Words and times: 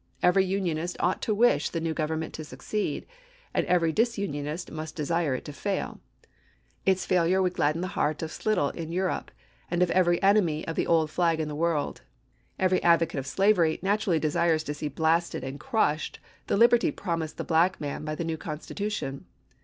Every 0.23 0.43
Unionist 0.43 0.97
ought 0.99 1.21
to 1.21 1.35
wish 1.35 1.69
the 1.69 1.79
new 1.79 1.93
government 1.93 2.33
to 2.33 2.43
succeed; 2.43 3.05
and 3.53 3.67
every 3.67 3.91
disunionist 3.91 4.71
must 4.71 4.95
desire 4.95 5.35
it 5.35 5.45
to 5.45 5.53
fail. 5.53 5.99
Its 6.87 7.05
failure 7.05 7.39
would 7.39 7.53
gladden 7.53 7.81
the 7.81 7.89
heart 7.93 8.23
of 8.23 8.31
Slidell 8.31 8.69
in 8.69 8.91
Europe, 8.91 9.29
and 9.69 9.83
of 9.83 9.91
every 9.91 10.19
enemy 10.23 10.67
of 10.67 10.75
the 10.75 10.87
old 10.87 11.11
flag 11.11 11.39
in 11.39 11.49
the 11.49 11.53
world. 11.53 12.01
Every 12.57 12.81
advocate 12.81 13.19
of 13.19 13.27
slavery 13.27 13.77
naturally 13.83 14.17
desires 14.17 14.63
to 14.63 14.73
see 14.73 14.87
blasted 14.87 15.43
and 15.43 15.59
crushed 15.59 16.17
the 16.47 16.57
liberty 16.57 16.89
promised 16.89 17.37
the 17.37 17.43
black 17.43 17.79
man 17.79 18.03
by 18.03 18.15
the 18.15 18.25
new 18.25 18.37
constitution. 18.37 19.25